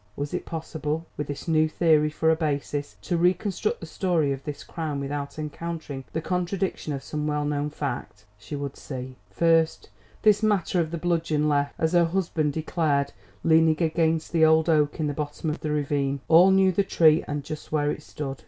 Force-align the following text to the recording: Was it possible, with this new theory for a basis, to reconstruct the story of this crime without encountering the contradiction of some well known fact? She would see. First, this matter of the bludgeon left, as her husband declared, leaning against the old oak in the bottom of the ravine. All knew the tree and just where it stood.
Was 0.15 0.33
it 0.33 0.47
possible, 0.47 1.05
with 1.15 1.27
this 1.27 1.47
new 1.47 1.69
theory 1.69 2.09
for 2.09 2.31
a 2.31 2.35
basis, 2.35 2.95
to 3.03 3.17
reconstruct 3.17 3.81
the 3.81 3.85
story 3.85 4.31
of 4.33 4.43
this 4.45 4.63
crime 4.63 4.99
without 4.99 5.37
encountering 5.37 6.05
the 6.11 6.21
contradiction 6.23 6.91
of 6.91 7.03
some 7.03 7.27
well 7.27 7.45
known 7.45 7.69
fact? 7.69 8.25
She 8.39 8.55
would 8.55 8.75
see. 8.75 9.17
First, 9.29 9.89
this 10.23 10.41
matter 10.41 10.79
of 10.79 10.89
the 10.89 10.97
bludgeon 10.97 11.47
left, 11.47 11.75
as 11.77 11.93
her 11.93 12.05
husband 12.05 12.53
declared, 12.53 13.13
leaning 13.43 13.79
against 13.79 14.31
the 14.31 14.43
old 14.43 14.67
oak 14.69 14.99
in 14.99 15.05
the 15.05 15.13
bottom 15.13 15.51
of 15.51 15.59
the 15.59 15.69
ravine. 15.69 16.21
All 16.27 16.49
knew 16.49 16.71
the 16.71 16.83
tree 16.83 17.23
and 17.27 17.43
just 17.43 17.71
where 17.71 17.91
it 17.91 18.01
stood. 18.01 18.37